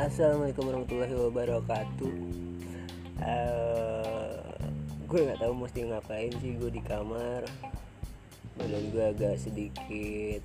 [0.00, 2.14] Assalamualaikum warahmatullahi wabarakatuh.
[3.20, 4.40] Uh,
[5.04, 7.44] Gue gak tahu mesti ngapain sih gue di kamar.
[8.56, 10.40] Badan gue agak sedikit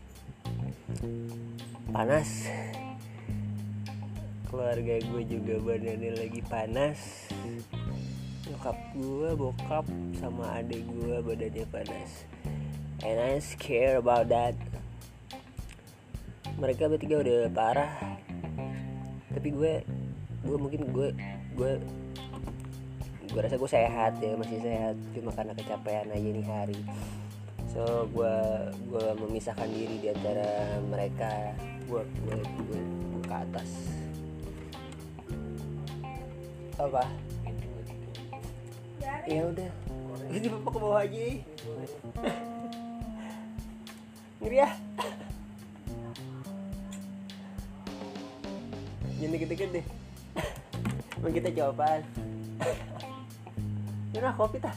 [1.88, 2.52] panas.
[4.52, 7.32] Keluarga gue juga badannya lagi panas.
[8.52, 9.88] Nyokap gue, bokap,
[10.20, 12.28] sama adik gue badannya panas.
[13.08, 14.60] And I scared about that.
[16.60, 18.15] Mereka bertiga udah parah
[19.36, 19.84] tapi gue
[20.48, 21.12] gue mungkin gue
[21.60, 21.72] gue
[23.26, 24.96] gue rasa gue sehat ya masih sehat.
[25.12, 26.80] Cuma karena kecapean aja nih hari.
[27.68, 28.36] So gue
[28.88, 31.52] gue memisahkan diri di antara mereka.
[31.92, 33.70] Gue gue gue, gue ke atas.
[36.80, 37.04] Apa?
[39.28, 39.72] Ya udah.
[40.32, 41.20] Ini bapak ke bawah aja.
[44.40, 44.70] Ngeri ya
[49.20, 49.86] jangan dikit-dikit deh.
[51.26, 52.04] Emang kita jawaban
[54.16, 54.76] Ini kopi tah.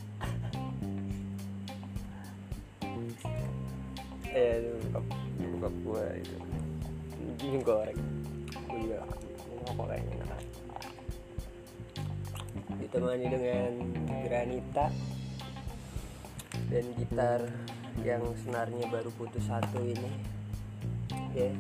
[4.35, 5.05] Eh, bokap,
[5.39, 6.37] bokap gue itu.
[7.47, 8.01] Ini goreng.
[8.67, 8.99] Gue juga
[9.67, 10.37] ngokok kayaknya
[12.79, 13.73] Ditemani dengan
[14.27, 14.87] granita
[16.73, 17.41] Dan gitar
[18.03, 20.11] yang senarnya baru putus satu ini.
[21.37, 21.55] Ya,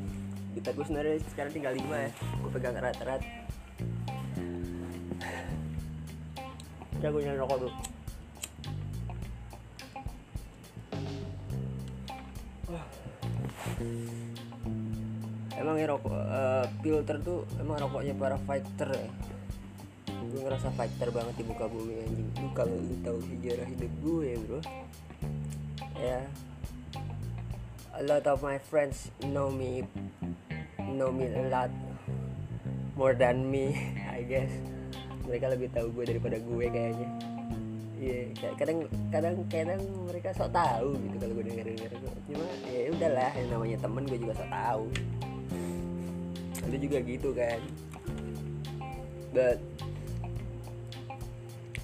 [0.59, 2.13] gitar gue sebenarnya sekarang tinggal lima ya
[2.49, 3.21] gue pegang erat-erat
[6.97, 7.75] udah gue nyari rokok dulu.
[15.61, 19.13] Emang ya rokok uh, filter tuh emang rokoknya para fighter ya.
[20.09, 22.33] Gue ngerasa fighter banget di muka bumi anjing.
[22.33, 24.61] Lu kalau lu tahu sejarah hidup gue bro.
[26.01, 26.25] Ya.
[27.93, 29.85] A lot of my friends know me
[30.81, 31.69] know me a lot
[32.98, 33.79] more than me
[34.19, 34.51] I guess.
[35.31, 37.09] Mereka lebih tahu gue daripada gue kayaknya.
[37.98, 41.92] Iya yeah, kadang kadang kadang mereka sok tahu gitu kalau gue denger denger
[42.31, 44.85] cuma ya udahlah yang namanya temen gue juga sok tahu.
[46.69, 47.61] Lu juga gitu kan.
[49.31, 49.58] But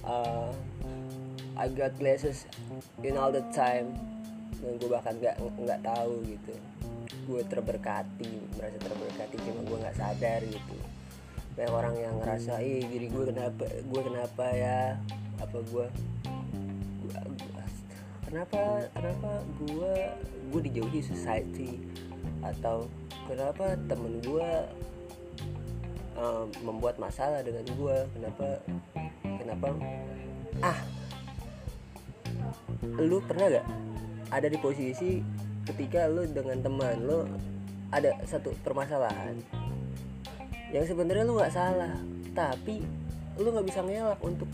[0.03, 0.51] uh,
[1.55, 2.43] I got glasses
[2.99, 3.95] in all the time.
[4.59, 6.53] Dan gue bahkan nggak nggak tahu gitu.
[7.27, 10.75] Gue terberkati merasa terberkati cuma gue nggak sadar gitu
[11.55, 14.99] banyak orang yang ngerasa ih diri gue kenapa gue kenapa ya?
[15.39, 15.87] Apa gue
[18.27, 18.61] kenapa
[18.91, 19.29] kenapa
[19.63, 19.93] gue
[20.51, 21.79] gue dijauhi society?
[22.43, 22.91] Atau
[23.25, 24.49] kenapa temen gue
[26.19, 28.47] um, membuat masalah dengan gue kenapa
[29.39, 29.67] kenapa?
[30.59, 30.79] Ah
[32.95, 33.67] lu pernah gak
[34.31, 35.19] ada di posisi
[35.65, 37.27] ketika lu dengan teman lu
[37.91, 39.39] ada satu permasalahan
[40.73, 41.93] yang sebenarnya lu nggak salah
[42.33, 42.81] tapi
[43.37, 44.49] lu nggak bisa ngelak untuk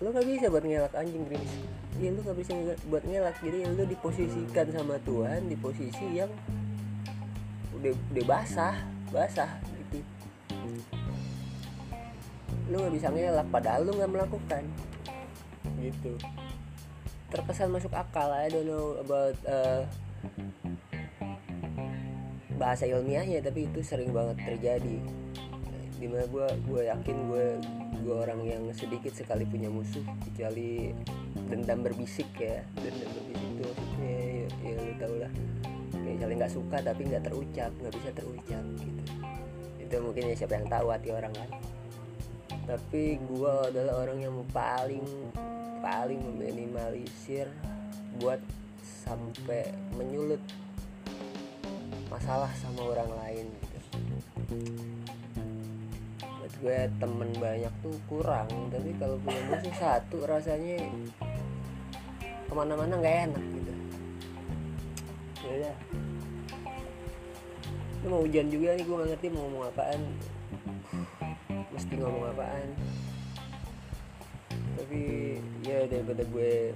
[0.00, 2.52] lu nggak bisa buat ngelak anjing gerimis ya lu nggak bisa
[2.88, 3.36] buat ngelak.
[3.40, 6.28] Jadi lu diposisikan sama Tuhan di posisi yang
[7.76, 8.76] udah udah basah
[9.12, 10.04] basah gitu.
[12.68, 14.62] Lu nggak bisa ngelak padahal lu nggak melakukan.
[15.80, 16.12] Gitu.
[17.32, 19.82] Terkesan masuk akal I don't know about uh,
[22.56, 24.96] bahasa ilmiahnya tapi itu sering banget terjadi.
[25.96, 27.46] Di mana gue gue yakin gue
[28.04, 30.92] gue orang yang sedikit sekali punya musuh kecuali
[31.48, 32.64] dendam berbisik ya.
[32.76, 35.32] Dendam berbisik itu maksudnya ya, ya lu tau lah.
[35.96, 39.02] Kayak saling nggak suka tapi nggak terucap nggak bisa terucap gitu.
[39.80, 41.50] Itu mungkin ya siapa yang tahu hati orang kan.
[42.66, 45.06] Tapi gue adalah orang yang paling
[45.84, 47.46] paling meminimalisir
[48.18, 48.42] buat
[48.82, 50.42] sampai menyulut
[52.16, 53.78] masalah sama orang lain gitu.
[56.24, 60.80] Buat gue temen banyak tuh kurang tapi kalau punya musuh satu rasanya
[62.48, 63.72] ke mana-mana nggak enak gitu.
[65.44, 65.76] Ya
[68.00, 70.00] ini mau hujan juga nih gue gak ngerti mau ngomong apaan.
[71.74, 72.68] Mesti ngomong apaan.
[74.78, 75.00] Tapi
[75.66, 76.72] ya daripada gue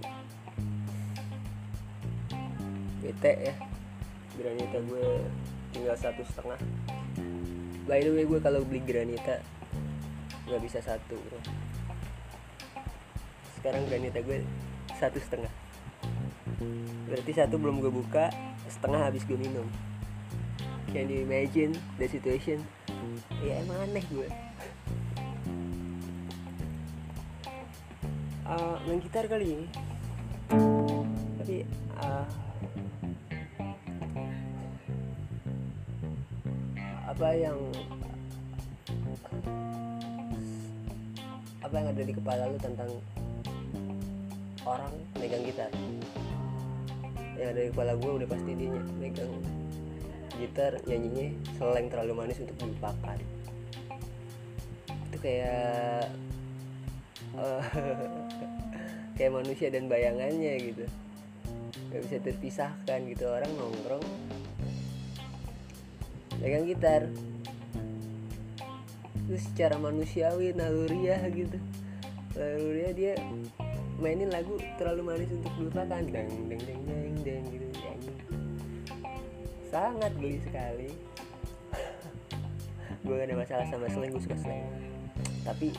[3.01, 3.70] bete ya
[4.39, 5.07] granita gue
[5.75, 6.61] tinggal satu setengah.
[7.87, 9.43] By the way gue kalau beli granita
[10.47, 11.41] nggak bisa satu bro.
[13.59, 14.43] Sekarang granita gue
[14.99, 15.53] satu setengah.
[17.09, 18.31] Berarti satu belum gue buka
[18.71, 19.67] setengah habis gue minum.
[20.91, 22.63] Can you imagine the situation?
[23.41, 24.29] Ya emang aneh gue.
[28.51, 29.67] Uh, main gitar kali ini.
[31.39, 31.63] Tapi
[32.03, 32.27] uh,
[37.11, 37.59] apa yang
[41.59, 42.91] apa yang ada di kepala lu tentang
[44.63, 45.71] orang megang gitar?
[47.35, 48.71] Yang ada di kepala gue udah pasti dia
[49.03, 49.33] megang
[50.39, 53.19] gitar nyanyinya seleng terlalu manis untuk dilupakan.
[55.11, 56.15] Itu kayak
[57.35, 57.65] uh,
[59.19, 60.87] kayak manusia dan bayangannya gitu.
[61.91, 64.07] Gak bisa terpisahkan gitu orang nongkrong
[66.41, 67.03] pegang gitar.
[69.31, 71.61] Terus secara manusiawi naluriah gitu.
[72.35, 73.13] Naluriah dia
[74.01, 76.03] mainin lagu terlalu manis untuk dilupakan.
[76.03, 77.71] Deng deng deng deng deng gitu
[79.71, 80.91] sangat geli sekali.
[83.07, 84.67] Gue gak ada masalah sama slang gue suka slang.
[85.47, 85.73] Tapi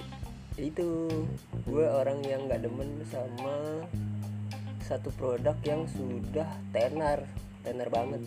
[0.58, 1.06] itu
[1.68, 3.86] gue orang yang gak demen sama
[4.82, 7.28] satu produk yang sudah tenar
[7.62, 8.26] tenar banget.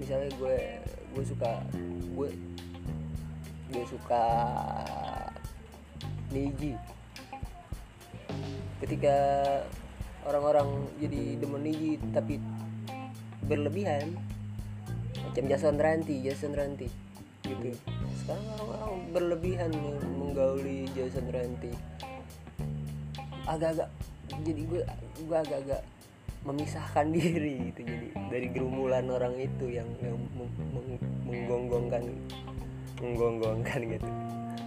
[0.00, 0.81] Misalnya gue
[1.12, 1.60] gue suka
[2.16, 2.30] gue
[3.72, 4.24] gue suka
[6.32, 6.72] Niji
[8.80, 9.16] ketika
[10.24, 12.40] orang-orang jadi demen Niji tapi
[13.44, 14.16] berlebihan
[15.28, 16.88] macam Jason Ranti Jason Ranti
[17.42, 17.74] gitu.
[18.22, 19.70] Sekarang orang-orang berlebihan
[20.16, 21.74] menggauli Jason Ranti
[23.44, 23.90] agak-agak
[24.46, 24.82] jadi gue
[25.26, 25.82] gue agak-agak
[26.42, 27.80] memisahkan diri gitu.
[27.86, 30.18] Jadi dari gerumulan orang itu yang yang
[31.26, 32.02] menggonggongkan
[32.98, 34.10] menggonggongkan gitu.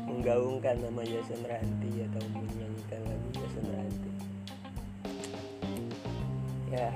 [0.06, 4.12] Menggaungkan nama Jason Ranti atau menyanyikan lagu Jason Ranti.
[6.72, 6.90] Ya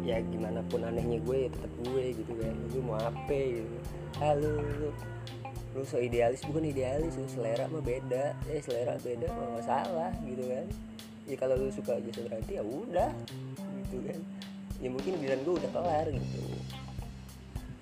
[0.00, 2.54] ya gimana pun anehnya gue ya tetap gue gitu kan.
[2.76, 3.76] Lu mau apa gitu?
[4.20, 4.90] Halo lu
[5.70, 8.36] lu so idealis bukan idealis lu selera mah beda.
[8.52, 10.68] Eh selera beda mah salah gitu kan
[11.30, 13.14] ya kalau lu suka Jason Ranti ya udah
[13.86, 14.20] gitu kan.
[14.82, 16.42] Ya mungkin bilang gue udah kelar gitu.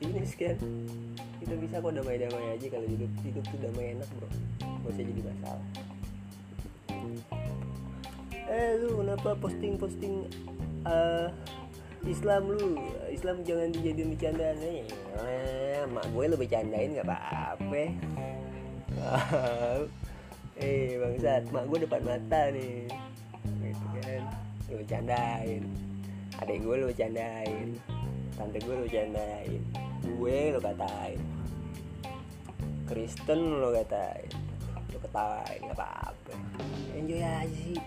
[0.05, 0.61] Ini sekian
[1.41, 4.29] kita bisa kok damai-damai aja kalau hidup hidup tuh damai enak bro.
[4.61, 5.67] Gak usah jadi masalah.
[8.49, 10.15] Eh lu kenapa posting-posting
[10.85, 11.33] uh,
[12.05, 12.77] Islam lu?
[13.09, 17.83] Islam jangan dijadiin bercandaan eh, mak gue lu bercandain gak apa-apa.
[20.59, 22.91] Eh bangsat mak gue depan mata nih
[24.69, 25.65] lu bercandain.
[26.39, 27.69] Adek gue lu bercandain.
[28.37, 29.61] Tante gue lu bercandain.
[30.05, 31.21] Gue lu katain.
[32.85, 34.29] Kristen lu katain.
[34.93, 36.35] Lu ketawain gak apa-apa.
[36.93, 37.81] Enjoy aja sih.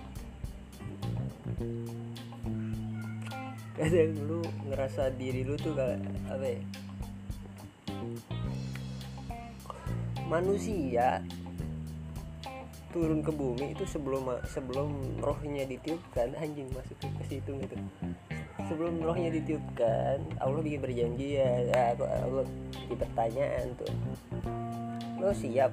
[3.78, 6.62] Kadang lu ngerasa diri lu tuh kayak apa ya?
[10.26, 11.22] Manusia
[12.92, 14.92] turun ke bumi itu sebelum sebelum
[15.24, 17.76] rohnya ditiupkan anjing masuk ke situ gitu.
[18.68, 21.66] Sebelum rohnya ditiupkan Allah bikin berjanji ya,
[21.98, 22.46] Allah
[22.88, 23.92] bikin pertanyaan tuh.
[25.18, 25.72] Lo siap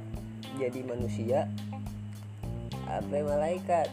[0.56, 1.46] jadi manusia?
[2.88, 3.90] Apa malaikat?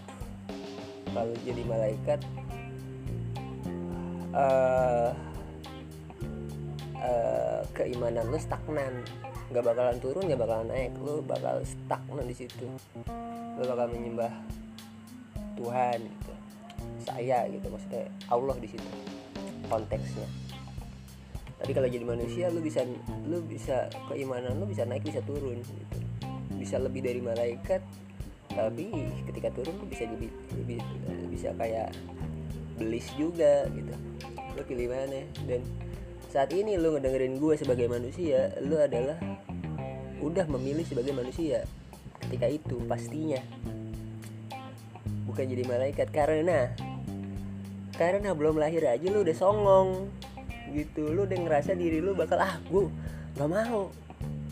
[1.11, 2.19] Kalau jadi malaikat
[4.35, 5.11] uh,
[6.99, 9.03] uh, keimanan lu stagnan
[9.53, 10.91] nggak bakalan turun nggak bakalan naik.
[11.01, 12.67] Lu bakal stagnan di situ.
[13.57, 14.31] Lu bakal menyembah
[15.55, 16.33] Tuhan gitu.
[17.05, 18.89] Saya gitu maksudnya Allah di situ
[19.69, 20.27] konteksnya.
[21.55, 22.85] Tapi kalau jadi manusia lu bisa
[23.25, 25.97] lu bisa keimanan lu bisa naik bisa turun gitu.
[26.55, 27.81] Bisa lebih dari malaikat
[28.55, 28.87] tapi
[29.27, 30.79] ketika turun lu bisa jadi lebih
[31.31, 31.91] bisa kayak
[32.75, 33.93] belis juga gitu.
[34.55, 35.23] Lo pilih mana?
[35.47, 35.61] Dan
[36.35, 39.15] saat ini lo ngedengerin gue sebagai manusia lo adalah
[40.19, 41.63] udah memilih sebagai manusia
[42.27, 43.39] ketika itu pastinya.
[45.31, 46.75] Bukan jadi malaikat karena
[47.95, 50.11] karena belum lahir aja lo udah songong
[50.75, 51.07] gitu.
[51.15, 52.91] Lo udah ngerasa diri lo bakal ah gue
[53.39, 53.87] nggak mau.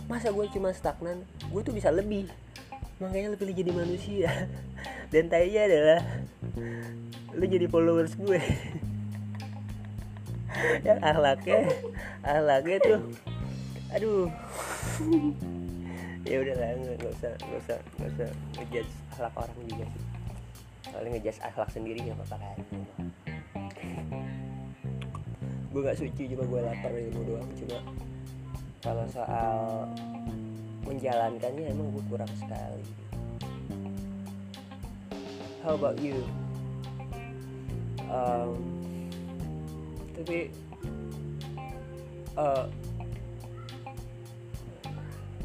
[0.08, 1.20] Masa gue cuma stagnan?
[1.52, 2.32] Gue tuh bisa lebih.
[3.04, 4.32] Makanya lo pilih jadi manusia.
[5.12, 6.00] Dan tanya adalah
[7.36, 8.40] lu jadi followers gue
[10.84, 11.60] yang ahlaknya
[12.24, 13.00] ahlaknya tuh
[13.94, 14.26] aduh.
[16.24, 20.04] Ya udah lah nggak usah nggak usah nggak usah ngejudge ahlak orang juga sih.
[20.88, 22.58] Kalau ngejudge ahlak sendiri nggak apa-apa kan.
[25.70, 27.50] Gue nggak suci cuma gue lapar ilmu doang.
[27.60, 27.78] Cuma
[28.80, 29.86] kalau soal
[30.88, 32.88] menjalankannya emang gue kurang sekali.
[35.62, 36.24] How about you?
[38.10, 38.73] Um,
[40.24, 40.48] tapi
[42.40, 42.64] uh,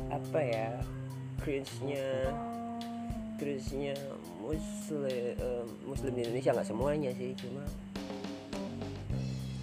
[0.07, 0.71] apa ya
[1.43, 2.07] cringe-nya
[4.39, 7.67] muslim uh, muslim di Indonesia nggak semuanya sih cuma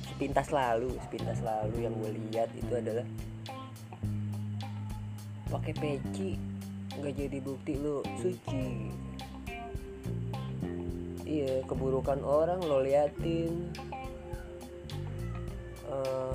[0.04, 3.08] sepintas lalu sepintas lalu yang gue lihat itu adalah
[5.48, 6.36] pakai peci
[7.00, 8.68] nggak jadi bukti lo suci.
[11.24, 13.72] Iya keburukan orang lo liatin
[15.90, 16.34] uh,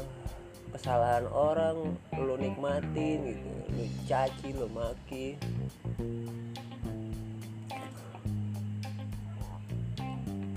[0.71, 5.39] kesalahan orang lo nikmatin gitu lo caci lo maki.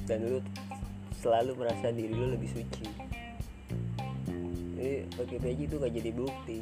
[0.03, 0.39] Dan lu
[1.23, 2.85] selalu merasa diri lu lebih suci.
[4.75, 6.59] Jadi pakai peci itu gak jadi bukti.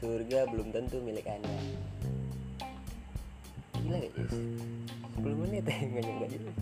[0.00, 1.52] Surga belum tentu milik anda.
[3.84, 4.32] Gila gak Jess?
[5.20, 6.56] 10 menit ya gak nyangka jelas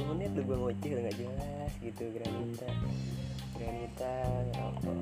[0.00, 2.68] 10 menit lu gue ngoceh udah gak jelas gitu granita.
[3.52, 4.12] Granita
[4.48, 4.96] ngerokok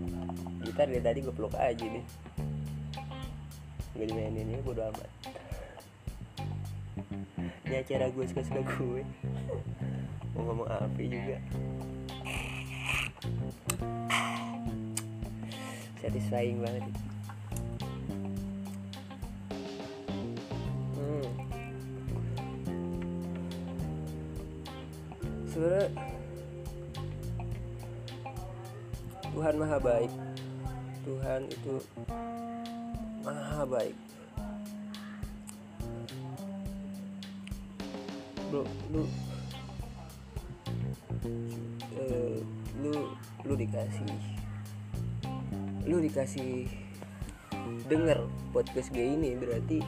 [0.66, 2.02] gitar dari tadi gue peluk aja nih
[3.94, 5.10] gak dimainin ya bodo amat.
[7.70, 9.02] Ini acara gue suka-suka gue.
[10.34, 11.38] Mau ngomong apa juga?
[16.02, 16.90] Satisfying banget
[25.58, 25.90] sebenarnya
[29.34, 30.12] Tuhan maha baik.
[31.02, 31.74] Tuhan itu
[33.26, 33.96] maha baik.
[38.54, 38.62] Bro
[38.94, 39.02] lu
[41.98, 42.38] uh,
[42.78, 42.94] lu
[43.42, 44.14] lu dikasih
[45.90, 46.70] lu dikasih
[47.90, 48.22] denger
[48.54, 49.82] podcast gue ini berarti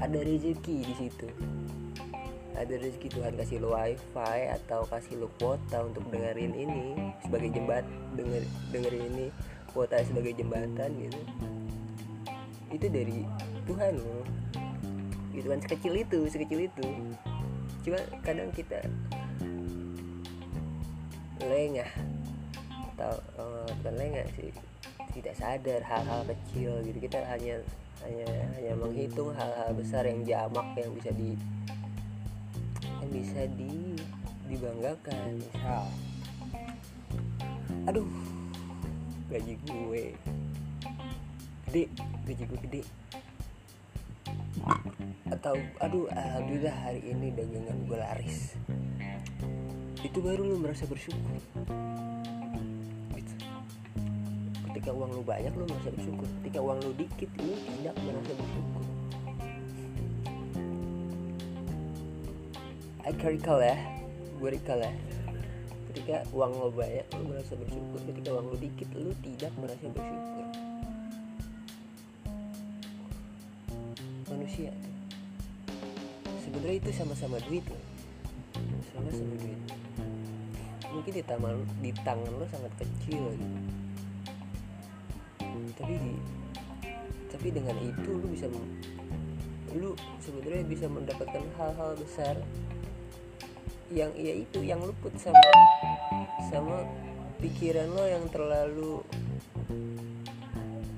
[0.00, 1.28] ada rezeki di situ
[2.52, 7.84] ada rezeki Tuhan kasih lo wifi atau kasih lo kuota untuk dengerin ini sebagai jembat
[8.14, 9.26] denger dengerin ini
[9.72, 11.20] kuota sebagai jembatan gitu.
[12.72, 13.24] Itu dari
[13.64, 14.20] Tuhan lo
[15.32, 16.88] gitu kan sekecil itu sekecil itu.
[17.82, 18.84] Cuma kadang kita
[21.42, 21.90] lengah
[22.94, 24.52] atau uh, lengah sih
[25.16, 26.98] tidak sadar hal-hal kecil gitu.
[27.08, 27.64] Kita hanya
[28.04, 28.28] hanya
[28.58, 31.34] hanya menghitung hal-hal besar yang jamak yang bisa di
[33.12, 33.92] bisa di
[34.48, 35.36] dibanggakan.
[35.36, 35.86] Misal
[37.82, 38.08] aduh
[39.28, 40.04] gaji gue
[41.68, 41.84] gede
[42.24, 42.82] gaji gue gede.
[45.28, 48.56] Atau aduh alhamdulillah hari ini dagangan gue laris.
[50.00, 51.20] Itu baru lu merasa bersyukur.
[53.12, 53.36] Gitu.
[54.72, 56.28] ketika uang lu banyak lu merasa bersyukur.
[56.42, 58.81] Ketika uang lu dikit lu tidak merasa bersyukur
[63.06, 63.76] recall ya.
[64.38, 64.92] Gue recall ya.
[65.92, 67.98] Ketika uang lo banyak lu merasa bersyukur.
[68.06, 70.46] Ketika uang lu dikit lu tidak merasa bersyukur.
[74.30, 74.72] Manusia.
[76.42, 77.84] Sebenarnya itu sama-sama duit loh.
[78.94, 79.60] Sama-sama duit.
[80.92, 83.82] Mungkin di tangan di tangan lo sangat kecil gitu
[85.82, 86.12] tapi di
[87.32, 88.46] tapi dengan itu lu bisa
[89.72, 92.36] lu sebenarnya bisa mendapatkan hal-hal besar
[93.92, 95.36] yang ya itu yang luput sama
[96.48, 96.88] sama
[97.38, 99.04] pikiran lo yang terlalu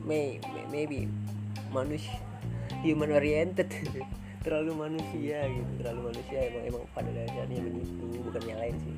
[0.06, 1.00] may, may maybe
[1.74, 2.14] manusia
[2.84, 3.66] human oriented.
[4.44, 8.96] Terlalu manusia gitu terlalu manusia emang emang pada dasarnya menipu bukan nyalain sih.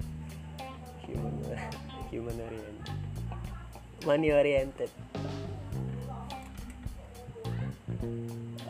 [1.06, 1.38] Human
[2.10, 2.94] human oriented.
[4.02, 4.90] Money oriented.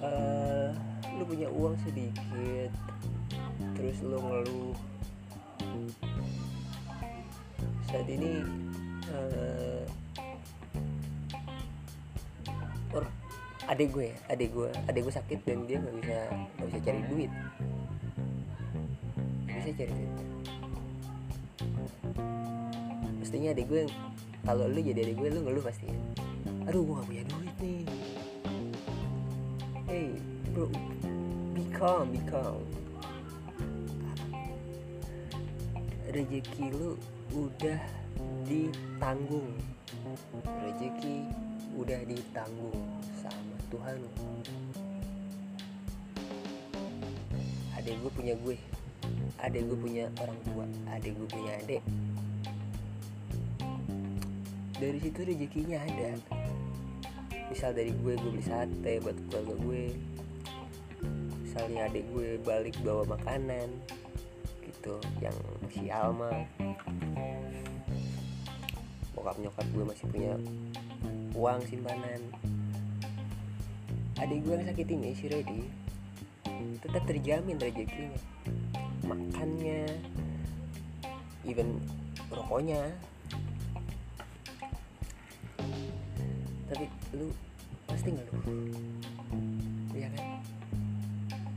[0.05, 0.69] Uh,
[1.17, 2.69] lu punya uang sedikit
[3.73, 4.77] terus lu ngeluh
[7.97, 8.45] saat ini
[9.09, 9.81] uh,
[13.73, 17.33] adik gue adik gue adik gue sakit dan dia nggak bisa nggak bisa cari duit.
[19.49, 20.13] Gak bisa cari duit.
[23.25, 23.83] Pastinya adik gue
[24.45, 25.89] kalau lu jadi adik gue lu ngeluh pasti.
[26.69, 27.83] Aduh gue gak punya duit nih.
[29.89, 30.09] Hey
[30.53, 30.69] bro
[31.57, 32.61] be calm be calm.
[36.13, 37.01] Rezeki lu
[37.37, 37.81] udah
[38.49, 39.53] ditanggung.
[40.65, 41.29] Rezeki
[41.77, 42.81] udah ditanggung
[43.21, 44.01] sama Tuhan.
[47.77, 48.57] Adek gue punya gue
[49.37, 51.83] adek gue punya orang tua adek gue punya adek
[54.77, 56.21] dari situ rezekinya ada.
[57.49, 59.85] Misal dari gue gue beli sate buat keluarga gue.
[61.49, 63.73] Misalnya adik gue balik bawa makanan
[64.61, 65.37] gitu yang
[65.73, 66.45] si Alma
[69.27, 70.33] bokap nyokap gue masih punya
[71.35, 72.23] uang simpanan.
[74.23, 75.67] Adik gue yang sakit ini si Reddy
[76.79, 78.23] tetap terjamin rezekinya.
[79.03, 79.83] Makannya
[81.43, 81.75] even
[82.31, 82.87] rokoknya.
[86.71, 86.87] Tapi
[87.19, 87.27] lu
[87.91, 88.39] pasti nggak lu
[89.99, 90.39] iya kan?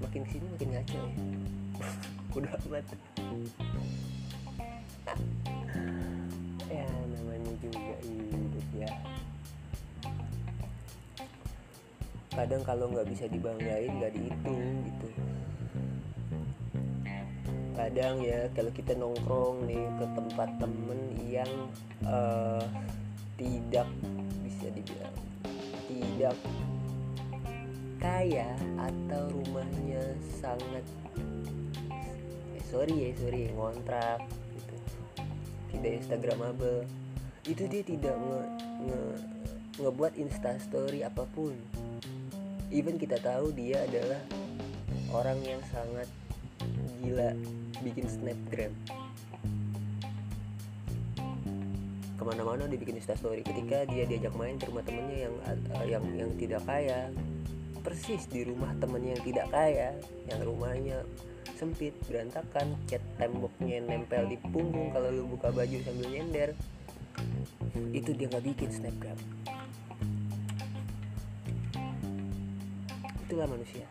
[0.02, 1.10] Makin ke sini makin ngaco ya.
[2.34, 2.86] Udah amat
[12.40, 15.10] kadang kalau nggak bisa dibanggain nggak dihitung gitu.
[17.76, 21.52] Kadang ya kalau kita nongkrong nih ke tempat temen yang
[22.08, 22.64] uh,
[23.36, 23.88] tidak
[24.40, 25.16] bisa dibilang
[25.92, 26.36] tidak
[28.00, 30.00] kaya atau rumahnya
[30.40, 30.88] sangat
[32.56, 34.24] eh, sorry ya sorry ngontrak
[34.56, 34.76] gitu.
[35.76, 36.88] Tidak instagramable.
[37.44, 38.42] Itu dia tidak nge,
[38.88, 39.04] nge
[39.84, 41.56] ngebuat instastory apa pun
[42.70, 44.22] even kita tahu dia adalah
[45.10, 46.06] orang yang sangat
[47.02, 47.34] gila
[47.82, 48.74] bikin snapgram.
[52.20, 56.04] Ke mana-mana dia bikin instastory ketika dia diajak main ke rumah temennya yang uh, yang
[56.14, 57.10] yang tidak kaya
[57.80, 59.90] persis di rumah temennya yang tidak kaya
[60.28, 61.00] yang rumahnya
[61.56, 66.52] sempit berantakan cat temboknya nempel di punggung kalau lu buka baju sambil nyender
[67.96, 69.20] itu dia nggak bikin snapgram
[73.30, 73.86] itulah manusia.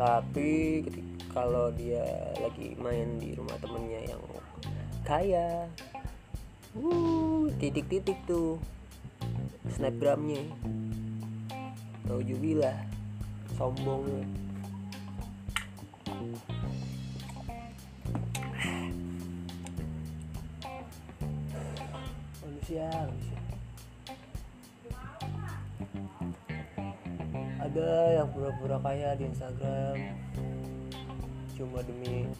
[0.00, 0.80] Tapi
[1.28, 2.00] kalau dia
[2.40, 4.24] lagi main di rumah temennya yang
[5.04, 5.68] kaya
[6.72, 8.56] uh titik-titik tuh
[9.68, 10.48] snapgramnya.
[12.08, 12.88] Tahu jubilah
[13.60, 14.24] sombongnya.
[22.40, 23.33] Manusia manusia
[27.74, 29.98] ada yang pura-pura kaya di Instagram.
[31.58, 32.30] Cuma demi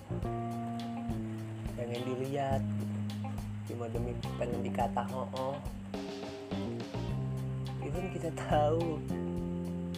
[1.74, 2.62] pengen dilihat
[3.66, 5.56] cuma demi pengen dikata oh, oh.
[7.82, 9.02] even kita tahu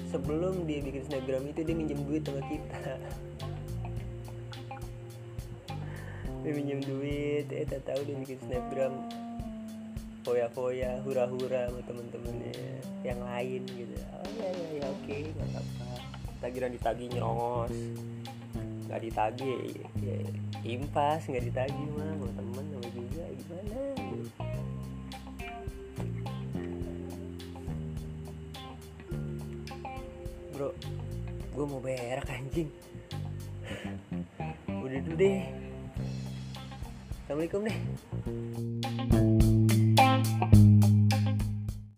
[0.09, 2.97] sebelum dia bikin snapgram itu dia minjem duit sama kita.
[6.41, 9.05] Dia minjem duit eh tak tahu dia bikin snapgram
[10.27, 12.51] foya-foya hura-hura sama temen-temennya
[13.07, 13.95] yang lain gitu.
[14.11, 15.87] Oh ya ya ya oke okay, nggak apa-apa
[16.43, 17.71] tagihan ditagi nyerongos.
[18.91, 20.19] Nggak ditagi ya, ya,
[20.67, 23.79] impas nggak ditagi mah sama temen sama juga gimana?
[30.59, 30.75] Bro
[31.55, 32.71] gue mau berak anjing.
[34.75, 35.47] Udah dulu deh.
[37.27, 37.79] Assalamualaikum deh